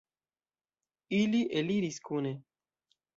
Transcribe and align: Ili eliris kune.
Ili 1.17 1.41
eliris 1.61 1.99
kune. 2.09 2.33